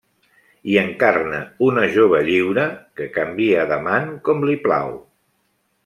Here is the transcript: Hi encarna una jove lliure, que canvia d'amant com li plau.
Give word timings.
Hi 0.71 0.77
encarna 0.83 1.41
una 1.67 1.83
jove 1.97 2.21
lliure, 2.29 2.65
que 3.01 3.07
canvia 3.19 3.67
d'amant 3.73 4.11
com 4.31 4.43
li 4.51 4.61
plau. 4.67 4.95